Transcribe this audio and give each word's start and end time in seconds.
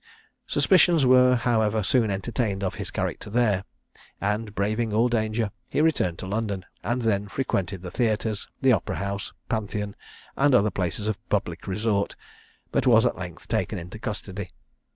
Suspicions 0.47 1.05
were, 1.05 1.35
however, 1.35 1.83
soon 1.83 2.09
entertained 2.09 2.63
of 2.63 2.73
his 2.73 2.89
character 2.89 3.29
there, 3.29 3.65
and, 4.19 4.55
braving 4.55 4.91
all 4.91 5.09
danger, 5.09 5.51
he 5.69 5.79
returned 5.79 6.17
to 6.17 6.25
London, 6.25 6.65
and 6.83 7.03
there 7.03 7.29
frequented 7.29 7.83
the 7.83 7.91
theatres, 7.91 8.47
the 8.63 8.71
Opera 8.73 8.95
House, 8.95 9.31
Pantheon, 9.47 9.95
and 10.35 10.55
other 10.55 10.71
places 10.71 11.07
of 11.07 11.19
public 11.29 11.67
resort, 11.67 12.15
but 12.71 12.87
was 12.87 13.05
at 13.05 13.15
length 13.15 13.47
taken 13.47 13.77
into 13.77 13.99
custody. 13.99 14.49